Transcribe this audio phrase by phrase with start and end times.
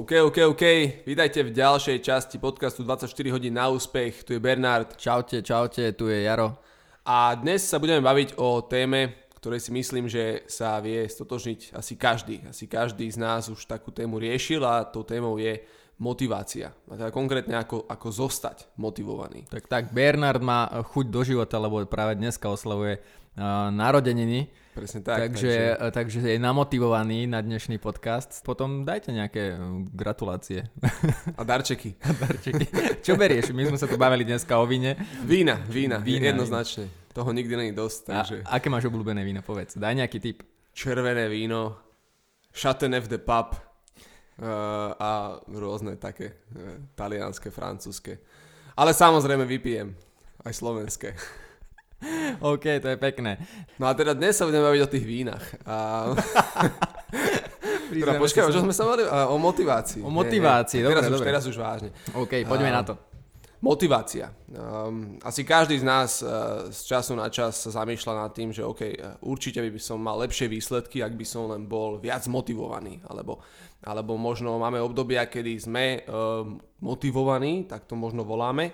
[0.00, 0.64] OK, OK, OK,
[1.04, 6.08] vítajte v ďalšej časti podcastu 24 hodín na úspech, tu je Bernard Čaute, čaute, tu
[6.08, 6.56] je Jaro.
[7.04, 12.00] a dnes sa budeme baviť o téme, ktorej si myslím, že sa vie stotožniť asi
[12.00, 12.40] každý.
[12.48, 15.60] Asi každý z nás už takú tému riešil a tou témou je
[16.00, 16.72] motivácia.
[16.88, 19.44] A teda konkrétne ako, ako zostať motivovaný.
[19.52, 22.98] Tak tak, Bernard má chuť do života, lebo práve dneska oslavuje
[23.36, 24.48] uh, narodeniny.
[24.72, 25.28] Presne tak.
[25.28, 25.92] takže, takže...
[25.92, 28.40] takže je namotivovaný na dnešný podcast.
[28.40, 30.64] Potom dajte nejaké uh, gratulácie.
[31.36, 32.00] A darčeky.
[32.24, 32.64] Darčeky.
[33.04, 33.52] Čo berieš?
[33.52, 34.96] My sme sa tu bavili dneska o víne.
[35.28, 36.88] Vína, vína, Vína, jednoznačne.
[37.12, 39.44] Toho nikdy není dosť, takže A, aké máš obľúbené víno?
[39.44, 39.76] Povedz.
[39.76, 40.38] Daj nejaký tip.
[40.72, 41.76] červené víno,
[42.54, 43.69] Chateauneuf de Pape
[44.96, 48.16] a rôzne také uh, talianské, francúzske.
[48.72, 49.92] Ale samozrejme vypijem
[50.44, 51.12] aj slovenské.
[52.52, 53.36] OK, to je pekné.
[53.76, 55.44] No a teda dnes sa budeme baviť o tých vínach.
[55.68, 55.76] A...
[57.92, 59.04] teda, počkaj, o čom sme sa mali?
[59.04, 60.00] O motivácii.
[60.00, 61.28] O motivácii, dobre, teraz, už, dobre.
[61.28, 61.90] teraz už vážne.
[62.16, 62.94] OK, poďme A- na to.
[63.60, 64.32] Motivácia.
[64.48, 68.64] Um, asi každý z nás uh, z času na čas sa zamýšľa nad tým, že
[68.64, 73.04] OK, uh, určite by som mal lepšie výsledky, ak by som len bol viac motivovaný.
[73.04, 73.44] Alebo,
[73.84, 76.48] alebo možno máme obdobia, kedy sme uh,
[76.80, 78.72] motivovaní, tak to možno voláme.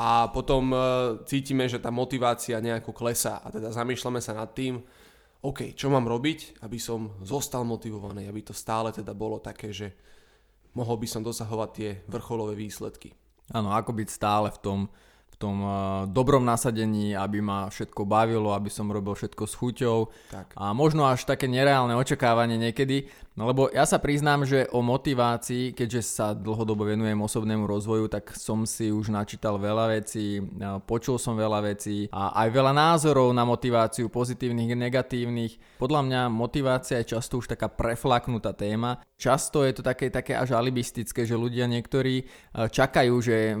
[0.00, 3.44] A potom uh, cítime, že tá motivácia nejako klesá.
[3.44, 4.80] A teda zamýšľame sa nad tým,
[5.44, 9.92] OK, čo mám robiť, aby som zostal motivovaný, aby to stále teda bolo také, že
[10.72, 13.25] mohol by som dosahovať tie vrcholové výsledky.
[13.52, 14.78] Áno, ako byť stále v tom,
[15.30, 15.72] v tom uh,
[16.10, 19.98] dobrom nasadení, aby ma všetko bavilo, aby som robil všetko s chuťou.
[20.32, 20.46] Tak.
[20.56, 23.06] A možno až také nereálne očakávanie niekedy,
[23.36, 28.32] no lebo ja sa priznám, že o motivácii, keďže sa dlhodobo venujem osobnému rozvoju, tak
[28.32, 30.40] som si už načítal veľa vecí,
[30.88, 35.52] počul som veľa vecí a aj veľa názorov na motiváciu, pozitívnych i negatívnych.
[35.76, 39.04] Podľa mňa motivácia je často už taká preflaknutá téma.
[39.20, 42.24] Často je to také, také až alibistické, že ľudia niektorí e,
[42.68, 43.56] čakajú, že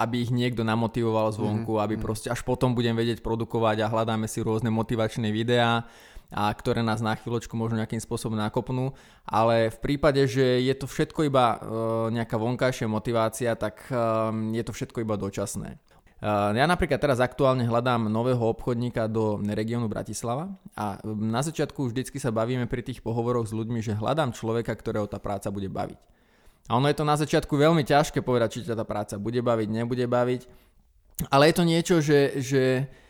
[0.00, 4.40] aby ich niekto namotivoval zvonku, aby proste až potom budem vedieť produkovať a hľadáme si
[4.40, 5.84] rôzne motivačné videá
[6.34, 8.90] a ktoré nás na chvíľočku možno nejakým spôsobom nakopnú,
[9.22, 11.58] ale v prípade, že je to všetko iba e,
[12.10, 13.94] nejaká vonkajšia motivácia, tak e,
[14.58, 15.78] je to všetko iba dočasné.
[16.24, 22.16] Uh, Ja napríklad teraz aktuálne hľadám nového obchodníka do regiónu Bratislava a na začiatku vždycky
[22.16, 26.00] sa bavíme pri tých pohovoroch s ľuďmi, že hľadám človeka, ktorého tá práca bude baviť.
[26.72, 29.68] A ono je to na začiatku veľmi ťažké povedať, či ťa tá práca bude baviť,
[29.68, 30.48] nebude baviť,
[31.28, 33.03] ale je to niečo, že, že uh,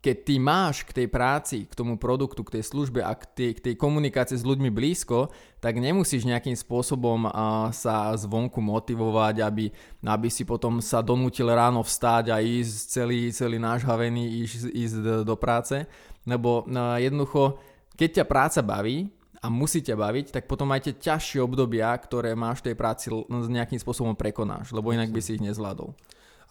[0.00, 3.50] keď ty máš k tej práci, k tomu produktu, k tej službe a k tej,
[3.60, 5.28] k tej komunikácii s ľuďmi blízko,
[5.60, 7.28] tak nemusíš nejakým spôsobom
[7.76, 9.68] sa zvonku motivovať, aby,
[10.08, 14.96] aby si potom sa donútil ráno vstáť a ísť celý, celý nážhavený, ísť, ísť
[15.28, 15.84] do, práce,
[16.24, 16.64] lebo
[16.96, 17.60] jednoducho,
[18.00, 19.12] keď ťa práca baví,
[19.44, 23.12] a musí ťa baviť, tak potom aj tie ťažšie obdobia, ktoré máš v tej práci,
[23.28, 25.92] nejakým spôsobom prekonáš, lebo inak by si ich nezvládol.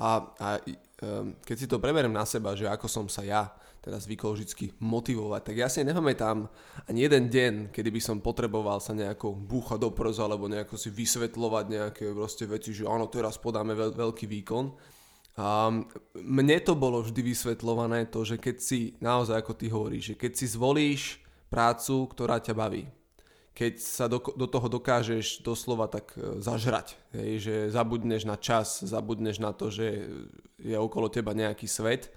[0.03, 0.47] A, a
[1.47, 3.47] keď si to preberiem na seba, že ako som sa ja
[3.83, 6.47] teraz zvykol vždy motivovať, tak ja si nepamätám
[6.87, 10.87] ani jeden deň, kedy by som potreboval sa nejako búchať do prs alebo nejako si
[10.87, 14.71] vysvetľovať nejaké proste veci, že áno, teraz podáme veľ, veľký výkon.
[15.35, 15.67] A
[16.15, 20.31] mne to bolo vždy vysvetľované to, že keď si naozaj, ako ty hovoríš, že keď
[20.31, 21.19] si zvolíš
[21.51, 22.87] prácu, ktorá ťa baví,
[23.53, 28.81] keď sa do, do toho dokážeš doslova tak e, zažrať, hej, že zabudneš na čas,
[28.81, 30.09] zabudneš na to, že
[30.57, 32.09] je okolo teba nejaký svet,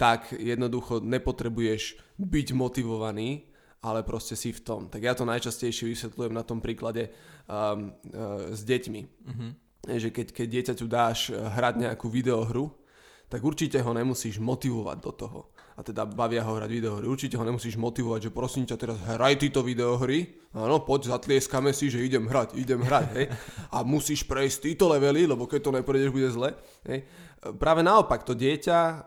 [0.00, 3.44] tak jednoducho nepotrebuješ byť motivovaný,
[3.84, 4.80] ale proste si v tom.
[4.88, 7.12] Tak ja to najčastejšie vysvetľujem na tom príklade
[7.48, 9.00] um, uh, s deťmi.
[9.24, 9.46] Mhm.
[9.88, 12.68] Hej, Že keď, keď dieťaťu dáš e, hrať nejakú videohru,
[13.32, 15.40] tak určite ho nemusíš motivovať do toho.
[15.80, 17.08] A teda bavia ho hrať videohry.
[17.08, 20.28] Určite ho nemusíš motivovať, že prosím ťa teraz hraj tieto videohry.
[20.52, 23.06] Áno, poď, zatlieskame si, že idem hrať, idem hrať.
[23.16, 23.26] Hej.
[23.72, 26.52] A musíš prejsť títo levely, lebo keď to neprejdeš, bude zle.
[26.84, 27.08] Hej.
[27.56, 28.98] Práve naopak, to dieťa uh,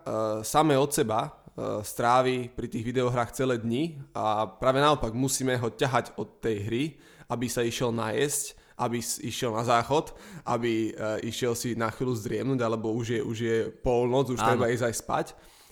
[0.42, 5.70] samé od seba uh, strávi pri tých videohrách celé dni a práve naopak musíme ho
[5.70, 6.84] ťahať od tej hry,
[7.30, 10.10] aby sa išiel najesť aby išiel na záchod,
[10.42, 14.50] aby uh, išiel si na chvíľu zdriemnúť, alebo už je, už je polnoc, už Áno.
[14.50, 15.26] treba ísť aj spať.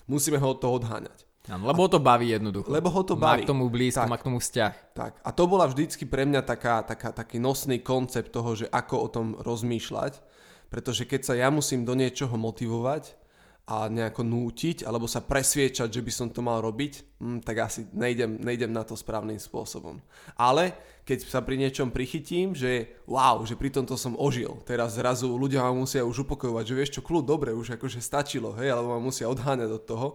[0.07, 1.23] Musíme ho od toho odháňať.
[1.51, 2.71] Áno, lebo ho to baví jednoducho.
[2.71, 3.43] Lebo ho to Má baví.
[3.43, 4.11] k tomu blízko, Tak.
[4.11, 4.73] má k tomu vzťah.
[4.95, 5.13] Tak.
[5.27, 9.07] A to bola vždycky pre mňa taká, taká, taký nosný koncept toho, že ako o
[9.11, 10.23] tom rozmýšľať.
[10.71, 13.19] Pretože keď sa ja musím do niečoho motivovať
[13.63, 17.87] a nejako nútiť, alebo sa presviečať, že by som to mal robiť, hm, tak asi
[17.95, 20.03] nejdem, nejdem na to správnym spôsobom.
[20.35, 20.75] Ale
[21.07, 25.63] keď sa pri niečom prichytím, že wow, že pri tomto som ožil, teraz zrazu ľudia
[25.63, 28.99] ma musia už upokojovať, že vieš čo, kľud, dobre, už akože stačilo, hej, alebo ma
[28.99, 30.07] musia odháňať od toho,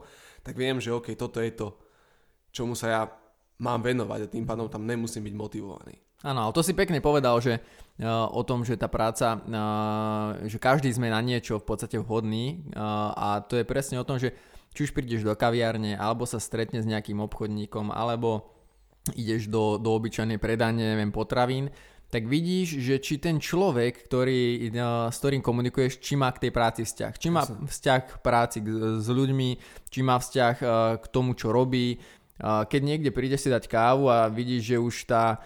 [0.45, 1.73] tak viem, že OK, toto je to,
[2.53, 3.01] čomu sa ja
[3.65, 5.97] mám venovať a tým pádom tam nemusím byť motivovaný.
[6.27, 10.59] Áno, ale to si pekne povedal, že uh, o tom, že tá práca, uh, že
[10.59, 14.35] každý sme na niečo v podstate vhodný uh, a to je presne o tom, že
[14.75, 18.51] či už prídeš do kaviárne, alebo sa stretne s nejakým obchodníkom, alebo
[19.17, 21.73] ideš do, do obyčajnej predane, neviem, potravín,
[22.09, 24.73] tak vidíš, že či ten človek, ktorý,
[25.13, 27.13] s ktorým komunikuješ, či má k tej práci vzťah.
[27.21, 28.59] Či má vzťah k práci
[28.97, 29.51] s ľuďmi,
[29.93, 30.55] či má vzťah
[31.01, 32.01] k tomu, čo robí.
[32.41, 35.37] Keď niekde prídeš si dať kávu a vidíš, že už tá,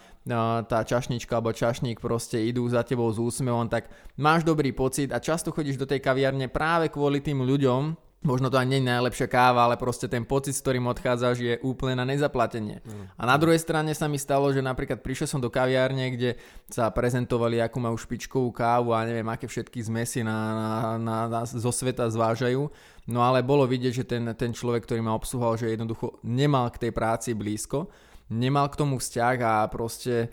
[0.70, 5.18] tá čašnička alebo čašník proste idú za tebou s úsmevom, tak máš dobrý pocit a
[5.18, 9.26] často chodíš do tej kaviarne práve kvôli tým ľuďom, Možno to ani nie je najlepšia
[9.26, 12.78] káva, ale proste ten pocit, s ktorým odchádzaš, je úplne na nezaplatenie.
[13.18, 16.38] A na druhej strane sa mi stalo, že napríklad prišiel som do kaviárne, kde
[16.70, 20.70] sa prezentovali, akú majú špičkovú kávu a neviem, aké všetky zmesy na, na,
[21.02, 22.70] na, na, zo sveta zvážajú.
[23.10, 26.78] No ale bolo vidieť, že ten, ten človek, ktorý ma obsluhoval, že jednoducho nemal k
[26.78, 27.90] tej práci blízko,
[28.30, 30.30] nemal k tomu vzťah a proste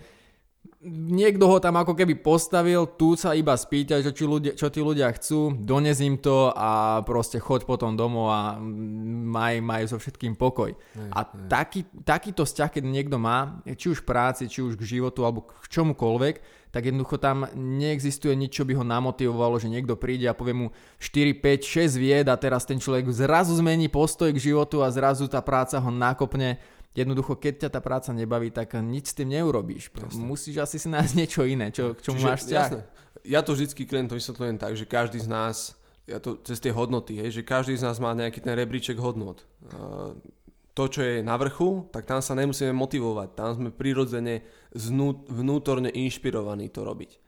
[0.87, 5.11] niekto ho tam ako keby postavil, tu sa iba spýtať, čo, ľudia, čo tí ľudia
[5.11, 10.71] chcú, dones im to a proste choď potom domov a maj, maj so všetkým pokoj.
[11.11, 11.19] a
[11.51, 15.67] taký, takýto vzťah, keď niekto má, či už práci, či už k životu alebo k
[15.67, 16.35] čomukoľvek,
[16.69, 20.67] tak jednoducho tam neexistuje nič, čo by ho namotivovalo, že niekto príde a povie mu
[21.01, 25.25] 4, 5, 6 vied a teraz ten človek zrazu zmení postoj k životu a zrazu
[25.25, 26.61] tá práca ho nakopne
[26.97, 29.93] Jednoducho, keď ťa tá práca nebaví, tak nič s tým neurobíš.
[29.93, 30.25] Jasne.
[30.25, 32.69] Musíš asi si nájsť niečo iné, čo, k čomu Čiže, máš vzťah.
[33.29, 35.77] Ja to vždycky klientom vysvetľujem tak, že každý z nás,
[36.09, 39.45] ja to cez tie hodnoty, hej, že každý z nás má nejaký ten rebríček hodnot.
[39.69, 40.17] Uh,
[40.73, 43.35] to, čo je na vrchu, tak tam sa nemusíme motivovať.
[43.35, 47.19] Tam sme prirodzene znú, vnútorne inšpirovaní to robiť.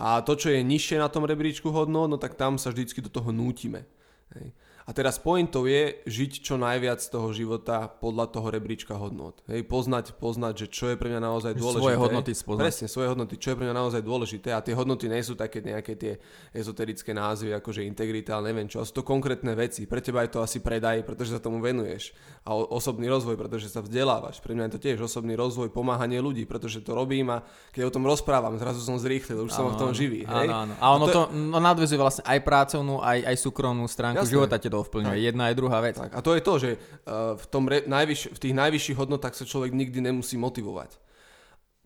[0.00, 3.12] A to, čo je nižšie na tom rebríčku hodnot, no tak tam sa vždycky do
[3.12, 3.84] toho nútime.
[4.32, 4.54] Hej.
[4.90, 9.38] A teraz pointou je žiť čo najviac z toho života podľa toho rebríčka hodnot.
[9.46, 11.86] Hej, poznať, poznať, že čo je pre mňa naozaj dôležité.
[11.86, 12.62] Svoje hodnoty spoznať.
[12.66, 14.50] Presne, svoje hodnoty, čo je pre mňa naozaj dôležité.
[14.50, 16.18] A tie hodnoty nie sú také nejaké tie
[16.50, 18.82] ezoterické názvy, ako že integrita, ale neviem čo.
[18.82, 19.86] A sú to konkrétne veci.
[19.86, 22.10] Pre teba je to asi predaj, pretože sa tomu venuješ.
[22.42, 24.42] A osobný rozvoj, pretože sa vzdelávaš.
[24.42, 27.94] Pre mňa je to tiež osobný rozvoj, pomáhanie ľudí, pretože to robím a keď o
[27.94, 30.26] tom rozprávam, zrazu som zrýchlil, už som v tom živý.
[30.26, 30.50] Hej?
[30.50, 30.72] Áno, áno.
[30.82, 34.34] A ono to, to, no, nadvezuje vlastne aj pracovnú, aj, aj súkromnú stránku Jasné.
[34.34, 35.20] života to ovplyvňuje.
[35.20, 36.00] Jedna aj druhá vec.
[36.00, 39.36] Tak, a to je to, že uh, v, tom re, najvyš, v tých najvyšších hodnotách
[39.36, 40.96] sa človek nikdy nemusí motivovať.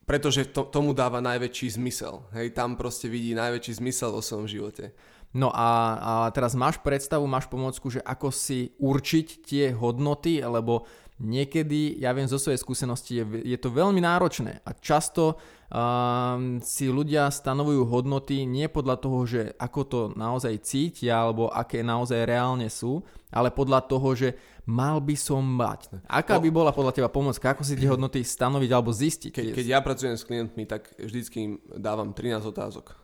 [0.07, 2.23] Pretože to, tomu dáva najväčší zmysel.
[2.37, 4.95] Hej, tam proste vidí najväčší zmysel vo svojom živote.
[5.35, 10.87] No a, a teraz máš predstavu, máš pomôcku, že ako si určiť tie hodnoty, lebo
[11.19, 15.39] niekedy, ja viem zo svojej skúsenosti, je, je to veľmi náročné a často
[15.75, 21.83] um, si ľudia stanovujú hodnoty nie podľa toho, že ako to naozaj cítia alebo aké
[21.83, 23.03] naozaj reálne sú,
[23.35, 25.91] ale podľa toho, že mal by som mať.
[26.07, 29.33] Aká by bola podľa teba pomocka, ako si tie hodnoty stanoviť alebo zistiť?
[29.35, 32.95] Keď, keď ja pracujem s klientmi, tak vždycky im dávam 13 otázok.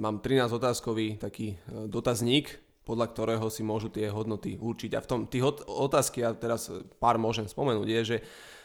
[0.00, 1.56] Mám 13 otázkový taký e,
[1.92, 2.56] dotazník,
[2.88, 4.96] podľa ktorého si môžu tie hodnoty určiť.
[4.96, 8.18] A v tom tých ot- otázky, ja teraz pár môžem spomenúť, je, že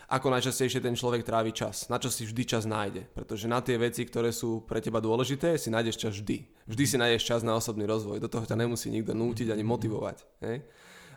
[0.09, 3.07] ako najčastejšie ten človek trávi čas, na čo si vždy čas nájde.
[3.15, 6.43] Pretože na tie veci, ktoré sú pre teba dôležité, si nájdeš čas vždy.
[6.67, 8.19] Vždy si nájdeš čas na osobný rozvoj.
[8.19, 10.17] Do toho ťa nemusí nikto nútiť ani motivovať.
[10.43, 10.57] Hej?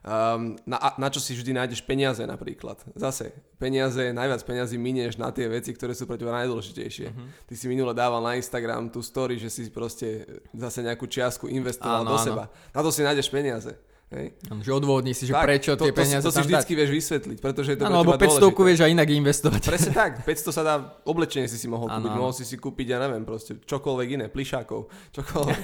[0.07, 2.79] Um, na, na čo si vždy nájdeš peniaze napríklad.
[2.95, 7.11] Zase, peniaze, najviac peniazy minieš na tie veci, ktoré sú pre teba najdôležitejšie.
[7.11, 7.51] Mhm.
[7.51, 10.23] Ty si minule dával na Instagram tú story, že si proste
[10.55, 12.27] zase nejakú čiastku investoval Áno, do áno.
[12.27, 12.45] seba.
[12.71, 13.75] Na to si nájdeš peniaze.
[14.15, 14.39] Hej?
[14.63, 16.79] Že odôvodní si, že Tak, prečo to, tie peniaze to, to si vždycky dať.
[16.79, 18.63] vieš vysvetliť, pretože je to pre lebo teba 500 dôležité.
[18.63, 19.61] vieš aj inak investovať.
[19.67, 22.87] Presne tak, 500 sa dá, oblečenie si si mohol Áno, kúpiť, mohol si si kúpiť,
[22.95, 25.59] ja neviem, proste čokoľvek iné, plišákov, čokoľvek.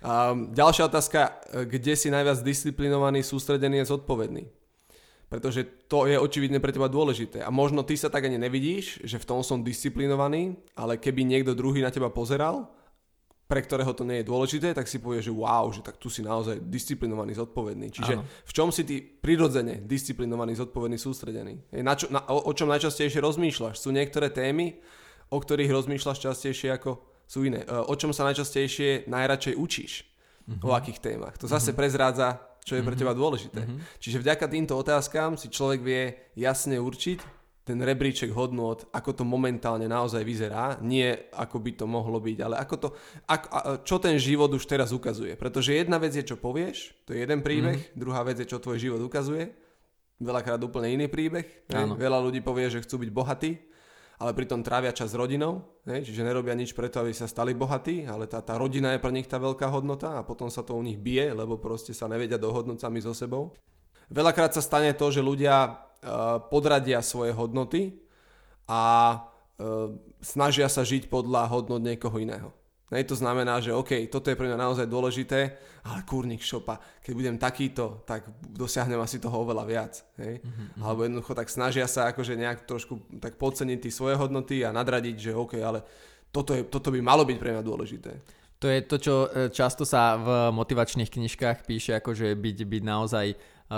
[0.00, 1.20] Um, ďalšia otázka,
[1.52, 4.48] e, kde si najviac disciplinovaný, sústredený a zodpovedný?
[5.28, 7.44] Pretože to je očividne pre teba dôležité.
[7.44, 11.52] A možno ty sa tak ani nevidíš, že v tom som disciplinovaný, ale keby niekto
[11.52, 12.66] druhý na teba pozeral,
[13.50, 16.22] pre ktorého to nie je dôležité, tak si povie, že wow, že tak tu si
[16.22, 17.90] naozaj disciplinovaný, zodpovedný.
[17.90, 18.22] Čiže Áno.
[18.22, 21.58] v čom si ty prirodzene disciplinovaný, zodpovedný, sústredený?
[21.82, 23.82] Na čo, na, o, o čom najčastejšie rozmýšľaš?
[23.82, 24.78] Sú niektoré témy,
[25.34, 27.66] o ktorých rozmýšľaš častejšie ako sú iné?
[27.66, 30.06] E, O čom sa najčastejšie najradšej učíš?
[30.62, 31.38] O akých témach?
[31.38, 33.66] To zase prezrádza, čo je pre teba dôležité.
[33.66, 34.02] Mm-hmm.
[34.02, 36.02] Čiže vďaka týmto otázkam si človek vie
[36.34, 42.18] jasne určiť ten rebríček hodnot, ako to momentálne naozaj vyzerá, nie ako by to mohlo
[42.18, 42.88] byť, ale ako to,
[43.28, 45.36] ako, a, čo ten život už teraz ukazuje.
[45.36, 48.00] Pretože jedna vec je, čo povieš, to je jeden príbeh, mm-hmm.
[48.00, 49.52] druhá vec je, čo tvoj život ukazuje,
[50.20, 51.68] veľakrát úplne iný príbeh.
[51.96, 53.52] Veľa ľudí povie, že chcú byť bohatí,
[54.20, 56.04] ale pritom trávia čas s rodinou, ne?
[56.04, 59.24] čiže nerobia nič preto, aby sa stali bohatí, ale tá, tá rodina je pre nich
[59.24, 62.84] tá veľká hodnota a potom sa to u nich bije, lebo proste sa nevedia dohodnúť
[62.84, 63.56] sami so sebou.
[64.12, 65.88] Veľakrát sa stane to, že ľudia
[66.48, 68.00] podradia svoje hodnoty
[68.64, 68.82] a
[69.60, 69.92] uh,
[70.24, 72.50] snažia sa žiť podľa hodnot niekoho iného.
[72.90, 75.54] Nej, to znamená, že OK, toto je pre mňa naozaj dôležité,
[75.86, 79.94] ale kurník šopa, keď budem takýto, tak dosiahnem asi toho oveľa viac.
[80.18, 80.42] Hej?
[80.42, 80.82] Mm-hmm.
[80.82, 85.16] Alebo jednoducho tak snažia sa akože nejak trošku tak podceniť tie svoje hodnoty a nadradiť,
[85.30, 85.86] že OK, ale
[86.34, 88.12] toto, je, toto by malo byť pre mňa dôležité.
[88.60, 93.26] To je to, čo e, často sa v motivačných knižkách píše, akože byť, byť naozaj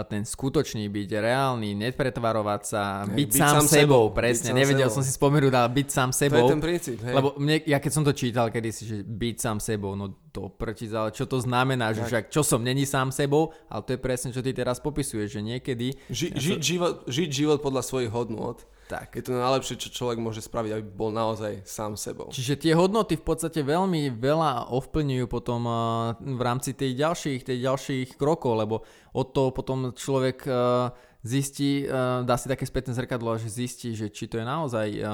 [0.08, 4.88] ten skutočný, byť reálny, nepretvarovať sa, byť, byť sám, sám sebou, sebou presne, byť nevedel
[4.88, 4.96] sebou.
[4.96, 6.40] som si spomenúť, ale byť sám sebou.
[6.40, 7.12] To je ten princíp, hej.
[7.12, 10.88] Lebo mne, ja keď som to čítal kedysi, že byť sám sebou, no to proti,
[10.88, 14.32] ale čo to znamená, že však čo som, není sám sebou, ale to je presne,
[14.32, 15.92] čo ty teraz popisuješ, že niekedy...
[16.08, 16.64] Ži, ja žiť, to...
[16.64, 19.16] život, žiť život podľa svojich hodnôt tak.
[19.16, 22.28] Je to najlepšie, čo človek môže spraviť, aby bol naozaj sám sebou.
[22.28, 25.64] Čiže tie hodnoty v podstate veľmi veľa ovplňujú potom
[26.20, 28.84] v rámci tej ďalších, tej ďalších krokov, lebo
[29.16, 30.44] od toho potom človek
[31.22, 35.06] zistí, uh, dá si také spätné zrkadlo, že zistí, že či to je naozaj uh,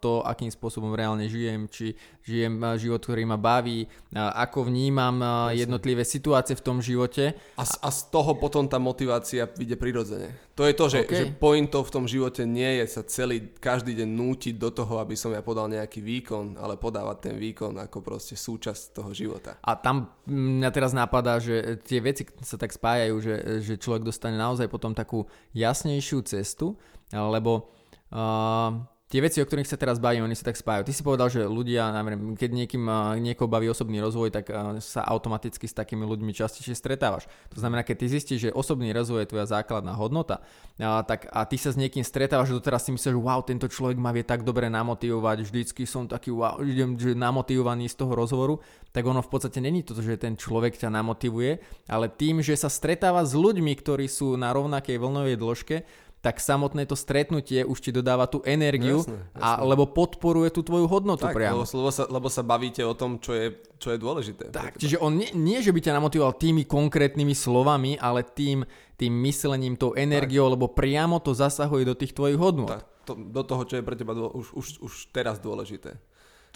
[0.00, 5.20] to, akým spôsobom reálne žijem, či žijem uh, život, ktorý ma baví, ako vnímam
[5.52, 7.36] jednotlivé situácie v tom živote.
[7.60, 10.32] A, a z toho potom tá motivácia vyjde prirodzene.
[10.56, 11.18] To je to, že, okay.
[11.20, 15.12] že pointov v tom živote nie je sa celý, každý deň nútiť do toho, aby
[15.12, 19.60] som ja podal nejaký výkon, ale podávať ten výkon ako proste súčasť toho života.
[19.60, 24.40] A tam mňa teraz napadá, že tie veci sa tak spájajú, že, že človek dostane
[24.40, 26.76] naozaj potom takú jasnejšiu cestu,
[27.12, 27.72] lebo
[28.12, 30.90] uh, tie veci, o ktorých sa teraz bavím, oni sa tak spájajú.
[30.90, 32.82] Ty si povedal, že ľudia, neviem, keď niekým,
[33.22, 34.50] niekoho baví osobný rozvoj, tak
[34.82, 37.30] sa automaticky s takými ľuďmi častejšie stretávaš.
[37.54, 40.42] To znamená, keď ty zistíš, že osobný rozvoj je tvoja základná hodnota,
[40.82, 43.70] a, tak, a ty sa s niekým stretávaš, že doteraz si myslíš, že wow, tento
[43.70, 48.10] človek ma vie tak dobre namotivovať, vždycky som taký wow, idem že namotivovaný z toho
[48.10, 48.58] rozhovoru,
[48.90, 52.66] tak ono v podstate není to, že ten človek ťa namotivuje, ale tým, že sa
[52.66, 55.76] stretáva s ľuďmi, ktorí sú na rovnakej vlnovej dĺžke,
[56.26, 59.46] tak samotné to stretnutie už ti dodáva tú energiu, jasne, jasne.
[59.46, 61.62] A, lebo podporuje tú tvoju hodnotu tak, priamo.
[61.62, 64.50] Lebo, sa, lebo sa bavíte o tom, čo je, čo je dôležité.
[64.50, 68.66] Tak, čiže on nie, nie, že by ťa namotivoval tými konkrétnymi slovami, ale tým,
[68.98, 70.54] tým myslením, tou energiou, tak.
[70.58, 72.74] lebo priamo to zasahuje do tých tvojich hodnot.
[72.74, 75.94] Tak, to, do toho, čo je pre teba dô, už, už, už teraz dôležité.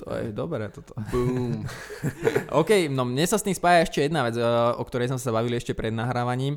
[0.02, 0.96] To je dobré toto.
[1.14, 1.62] Boom.
[2.60, 4.34] OK, no mne sa s tým spája ešte jedna vec,
[4.74, 6.56] o ktorej sme sa bavili ešte pred nahrávaním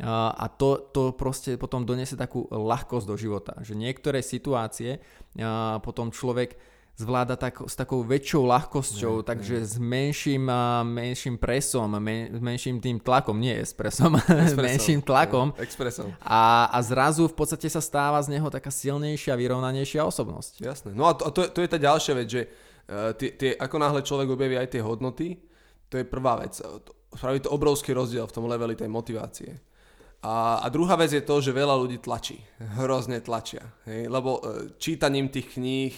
[0.00, 4.98] a to, to proste potom donesie takú ľahkosť do života, že niektoré situácie
[5.84, 6.56] potom človek
[6.92, 9.64] zvláda tak, s takou väčšou ľahkosťou, ne, takže ne.
[9.64, 10.44] s menším,
[10.84, 15.56] menším presom, men, menším tým tlakom, nie espresom, s menším tlakom.
[15.56, 15.64] Ne,
[16.20, 20.52] a, a zrazu v podstate sa stáva z neho taká silnejšia, vyrovnanejšia osobnosť.
[20.60, 20.90] Jasné.
[20.92, 24.00] No a to, to, to je tá ďalšia vec, že uh, tie, tie, ako náhle
[24.04, 25.40] človek objaví aj tie hodnoty,
[25.88, 26.60] to je prvá vec.
[27.12, 29.71] Spraví to obrovský rozdiel v tom leveli tej motivácie.
[30.22, 32.38] A, a druhá vec je to, že veľa ľudí tlačí.
[32.78, 33.66] Hrozne tlačia.
[33.90, 34.06] Hej?
[34.06, 35.94] Lebo e, čítaním tých kníh,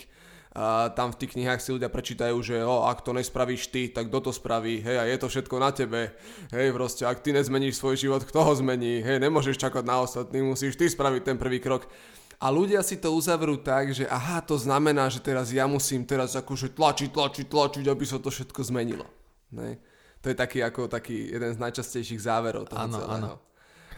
[0.55, 4.07] a tam v tých knihách si ľudia prečítajú, že o, ak to nespravíš ty, tak
[4.07, 6.15] kto to spraví, hej, a je to všetko na tebe,
[6.55, 10.47] hej, proste, ak ty nezmeníš svoj život, kto ho zmení, hej, nemôžeš čakať na ostatní,
[10.47, 11.91] musíš ty spraviť ten prvý krok.
[12.39, 16.39] A ľudia si to uzavrú tak, že aha, to znamená, že teraz ja musím teraz
[16.39, 19.11] akože tlačiť, tlačiť, tlačiť, aby sa to všetko zmenilo.
[19.59, 19.83] Hej.
[20.23, 23.11] To je taký, ako, taký jeden z najčastejších záverov toho ano, celého.
[23.11, 23.35] Ano.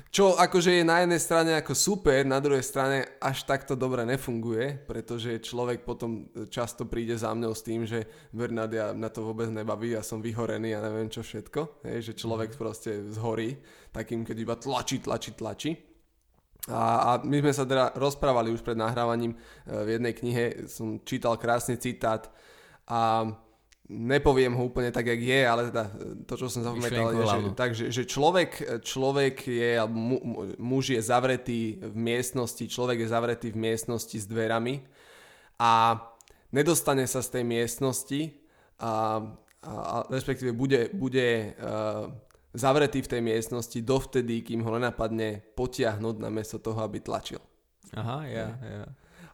[0.06, 4.86] Čo akože je na jednej strane ako super, na druhej strane až takto dobre nefunguje,
[4.86, 9.50] pretože človek potom často príde za mňou s tým, že Bernard ja na to vôbec
[9.52, 12.58] nebaví, ja som vyhorený a ja neviem čo všetko, hej, že človek mhm.
[12.58, 13.58] proste zhorí
[13.92, 15.72] takým, keď iba tlačí, tlačí, tlačí.
[16.66, 19.38] A, a my sme sa teda rozprávali už pred nahrávaním e,
[19.70, 22.26] v jednej knihe, som čítal krásny citát
[22.90, 23.22] a
[23.86, 25.84] nepoviem ho úplne tak, jak je, ale teda
[26.26, 30.18] to, čo som zapamätal, je, že, tak, že, človek, človek je, mu,
[30.58, 34.82] muž je zavretý v miestnosti, človek je zavretý v miestnosti s dverami
[35.62, 36.02] a
[36.50, 38.20] nedostane sa z tej miestnosti
[38.82, 39.22] a,
[39.62, 42.10] a, a respektíve bude, bude uh,
[42.56, 47.38] zavretý v tej miestnosti dovtedy, kým ho nenapadne potiahnuť namiesto toho, aby tlačil.
[47.94, 48.84] Aha, ja, ja.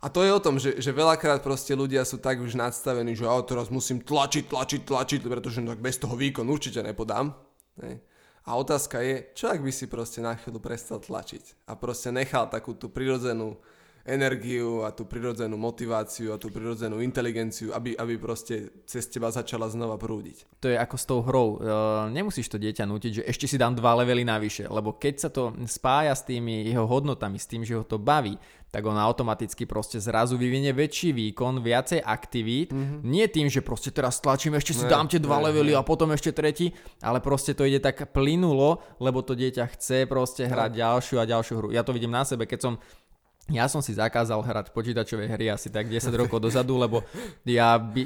[0.02, 3.23] A to je o tom, že, že veľakrát proste ľudia sú tak už nadstavení, že
[3.23, 7.30] ja teraz musím tlačiť, tlačiť, tlačiť, pretože no, bez toho výkon určite nepodám.
[7.78, 8.02] Ne?
[8.42, 12.50] A otázka je, čo ak by si proste na chvíľu prestal tlačiť a proste nechal
[12.50, 13.62] takú tú prirodzenú
[14.02, 19.71] energiu a tú prirodzenú motiváciu a tú prirodzenú inteligenciu, aby, aby proste cez teba začala
[19.71, 20.59] znova prúdiť.
[20.59, 21.49] To je ako s tou hrou.
[21.62, 25.30] Uh, nemusíš to dieťa nutiť, že ešte si dám dva levely navyše, lebo keď sa
[25.30, 28.35] to spája s tými jeho hodnotami, s tým, že ho to baví,
[28.73, 32.73] tak on automaticky proste zrazu vyvinie väčší výkon, viacej aktivít.
[32.73, 33.04] Mm-hmm.
[33.04, 35.78] Nie tým, že proste teraz stlačím, ešte si ne, dám tie dva ne, levely ne.
[35.78, 36.73] a potom ešte tretí,
[37.04, 40.78] ale proste to ide tak plynulo, lebo to dieťa chce proste hrať no.
[40.80, 41.68] ďalšiu a ďalšiu hru.
[41.68, 42.75] Ja to vidím na sebe, keď som
[43.50, 47.02] ja som si zakázal hrať počítačové hry asi tak 10 rokov dozadu, lebo
[47.42, 48.02] ja, by,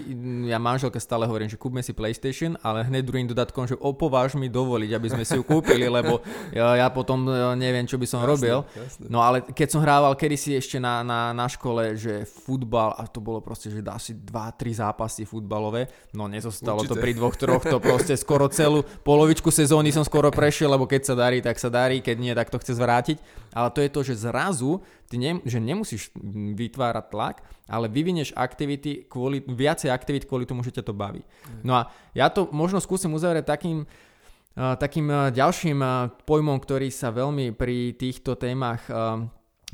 [0.49, 4.49] ja manželke stále hovorím, že kúpme si PlayStation, ale hneď druhým dodatkom, že opováž mi
[4.49, 6.25] dovoliť, aby sme si ju kúpili, lebo
[6.57, 8.59] ja, ja potom e, neviem, čo by som jasne, robil.
[8.64, 9.05] Jasne.
[9.12, 13.21] No ale keď som hrával kedysi ešte na, na, na škole, že futbal, a to
[13.21, 16.97] bolo proste, že dá si 2-3 zápasy futbalové, no nezostalo Určite.
[16.97, 21.12] to pri dvoch, troch, to proste skoro celú polovičku sezóny som skoro prešiel, lebo keď
[21.12, 23.46] sa darí, tak sa darí, keď nie, tak to chce zvrátiť.
[23.57, 26.13] Ale to je to, že zrazu ty ne, že nemusíš
[26.53, 31.25] vytvárať tlak, ale vyvinieš aktivity, kvôli, viacej aktivít kvôli tomu, že ťa to baví.
[31.65, 36.93] No a ja to možno skúsim uzavrieť takým, uh, takým uh, ďalším uh, pojmom, ktorý
[36.93, 38.85] sa veľmi pri týchto témach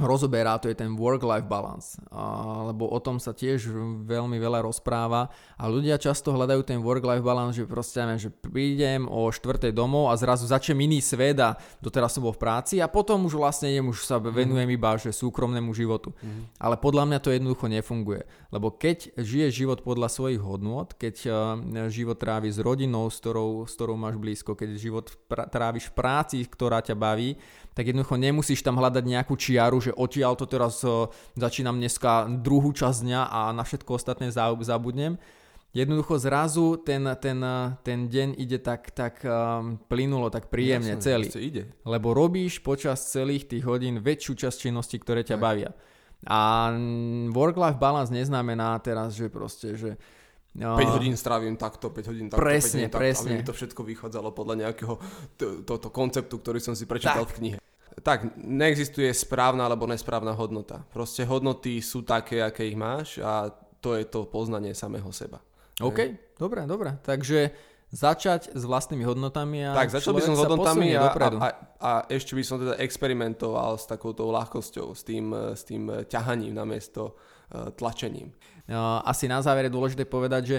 [0.00, 2.00] rozoberá, to je ten work-life balance,
[2.64, 3.68] lebo o tom sa tiež
[4.08, 5.28] veľmi veľa rozpráva
[5.60, 9.68] a ľudia často hľadajú ten work-life balance, že proste neviem, že prídem o 4.
[9.68, 13.36] domov a zrazu začnem iný svet a doteraz som bol v práci a potom už
[13.36, 14.32] vlastne idem, už sa mhm.
[14.32, 16.12] venujem iba že súkromnému životu.
[16.12, 16.60] Mm-hmm.
[16.60, 21.14] Ale podľa mňa to jednoducho nefunguje, lebo keď žiješ život podľa svojich hodnôt, keď
[21.92, 26.36] život trávi s rodinou, s ktorou, s ktorou máš blízko, keď život tráviš v práci,
[26.44, 27.36] ktorá ťa baví,
[27.72, 32.72] tak jednoducho nemusíš tam hľadať nejakú čiaru, že odtiaľ to teraz uh, začínam dneska druhú
[32.72, 35.16] časť dňa a na všetko ostatné zabudnem.
[35.72, 41.00] Jednoducho zrazu ten, ten, e, ten deň ide tak, tak um, plynulo, tak príjemne Jasne,
[41.00, 41.26] celý.
[41.32, 41.64] Ide.
[41.88, 45.44] Lebo robíš počas celých tých hodín väčšiu časť činnosti, ktoré ťa tak.
[45.48, 45.72] bavia.
[46.28, 46.70] A
[47.32, 49.96] work-life balance neznamená teraz, že proste, že
[50.52, 53.16] 5 hodín strávim takto, 5 hodín takto, presne, 5 hodín presne.
[53.16, 54.94] takto, aby mi to všetko vychádzalo podľa nejakého
[55.64, 57.32] tohto konceptu, ktorý som si prečítal tak.
[57.32, 57.58] v knihe.
[58.00, 60.80] Tak, neexistuje správna alebo nesprávna hodnota.
[60.88, 63.52] Proste hodnoty sú také, aké ich máš a
[63.84, 65.44] to je to poznanie samého seba.
[65.82, 66.96] OK, dobre, dobre.
[67.04, 67.52] Takže
[67.92, 71.90] začať s vlastnými hodnotami a Tak, začal by som s hodnotami a, a, a, a
[72.08, 77.68] ešte by som teda experimentoval s takouto ľahkosťou, s tým, s tým ťahaním namiesto uh,
[77.76, 78.32] tlačením.
[79.04, 80.58] Asi na záver je dôležité povedať, že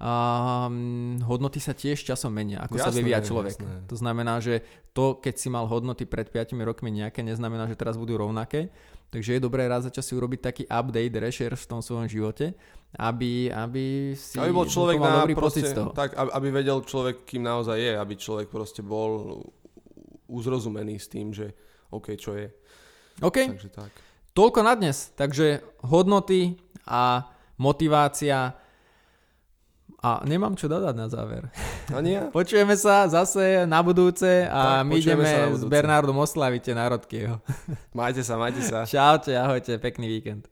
[0.00, 3.56] um, hodnoty sa tiež časom menia, ako jasné, sa vyvíja človek.
[3.60, 3.72] Jasné.
[3.86, 4.64] To znamená, že
[4.96, 8.72] to, keď si mal hodnoty pred 5 rokmi nejaké, neznamená, že teraz budú rovnaké.
[9.10, 12.54] Takže je dobré raz za čas si urobiť taký update, rešerš v tom svojom živote,
[12.94, 15.90] aby, aby si aby bol človek na dobrý proste, pocit z toho.
[15.90, 19.42] Tak, aby vedel človek, kým naozaj je, aby človek proste bol
[20.30, 21.50] uzrozumený s tým, že
[21.90, 22.54] OK, čo je.
[23.18, 23.50] OK.
[23.50, 23.90] Takže tak.
[24.30, 25.10] Toľko na dnes.
[25.18, 25.58] Takže
[25.90, 26.54] hodnoty
[26.86, 27.26] a
[27.58, 28.54] motivácia
[30.00, 31.52] a nemám čo dodať na záver.
[31.92, 32.16] A nie?
[32.36, 37.16] Počujeme sa zase na budúce a tak, my ideme s Bernardom oslaviť tie národky.
[37.92, 38.84] Majte sa, majte sa.
[38.88, 40.48] Čaute, ahojte, pekný víkend.